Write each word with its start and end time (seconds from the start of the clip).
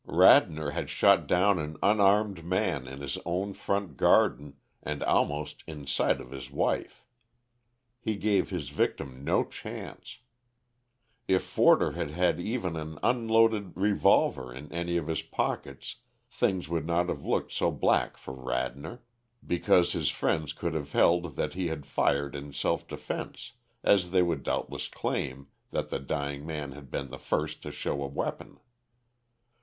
Radnor 0.07 0.71
had 0.71 0.89
shot 0.89 1.27
down 1.27 1.59
an 1.59 1.77
unarmed 1.83 2.43
man 2.43 2.87
in 2.87 3.01
his 3.01 3.19
own 3.23 3.53
front 3.53 3.97
garden 3.97 4.55
and 4.81 5.03
almost 5.03 5.63
in 5.67 5.85
sight 5.85 6.19
of 6.19 6.31
his 6.31 6.49
wife. 6.49 7.05
He 7.99 8.15
gave 8.15 8.49
his 8.49 8.69
victim 8.69 9.23
no 9.23 9.45
chance. 9.45 10.17
If 11.27 11.43
Forder 11.43 11.91
had 11.91 12.09
had 12.09 12.39
even 12.39 12.75
an 12.75 12.97
unloaded 13.03 13.73
revolver 13.75 14.51
in 14.51 14.71
any 14.71 14.97
of 14.97 15.05
his 15.05 15.21
pockets, 15.21 15.97
things 16.31 16.67
would 16.67 16.87
not 16.87 17.07
have 17.07 17.23
looked 17.23 17.51
so 17.51 17.69
black 17.69 18.17
for 18.17 18.33
Radnor, 18.33 19.03
because 19.45 19.91
his 19.91 20.09
friends 20.09 20.51
could 20.51 20.73
have 20.73 20.93
held 20.93 21.35
that 21.35 21.53
he 21.53 21.67
had 21.67 21.85
fired 21.85 22.33
in 22.35 22.53
self 22.53 22.87
defence, 22.87 23.51
as 23.83 24.09
they 24.09 24.23
would 24.23 24.41
doubtless 24.41 24.87
claim 24.87 25.45
that 25.69 25.91
the 25.91 25.99
dying 25.99 26.43
man 26.43 26.71
had 26.71 26.89
been 26.89 27.11
the 27.11 27.19
first 27.19 27.61
to 27.61 27.69
show 27.69 28.01
a 28.01 28.07
weapon. 28.07 28.59